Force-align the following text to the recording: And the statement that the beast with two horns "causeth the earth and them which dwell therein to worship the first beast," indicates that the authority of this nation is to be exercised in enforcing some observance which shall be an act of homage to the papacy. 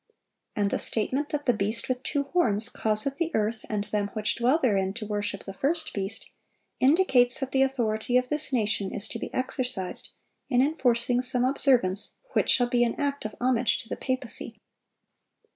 And 0.55 0.71
the 0.71 0.79
statement 0.79 1.29
that 1.29 1.45
the 1.45 1.53
beast 1.53 1.87
with 1.87 2.01
two 2.01 2.23
horns 2.23 2.69
"causeth 2.69 3.17
the 3.17 3.29
earth 3.35 3.63
and 3.69 3.83
them 3.83 4.07
which 4.13 4.33
dwell 4.33 4.57
therein 4.57 4.93
to 4.95 5.05
worship 5.05 5.43
the 5.43 5.53
first 5.53 5.93
beast," 5.93 6.31
indicates 6.79 7.39
that 7.39 7.51
the 7.51 7.61
authority 7.61 8.17
of 8.17 8.27
this 8.29 8.51
nation 8.51 8.91
is 8.95 9.07
to 9.09 9.19
be 9.19 9.31
exercised 9.31 10.09
in 10.49 10.59
enforcing 10.59 11.21
some 11.21 11.45
observance 11.45 12.15
which 12.33 12.49
shall 12.49 12.65
be 12.67 12.83
an 12.83 12.95
act 12.99 13.25
of 13.25 13.35
homage 13.39 13.79
to 13.83 13.89
the 13.89 13.95
papacy. 13.95 14.59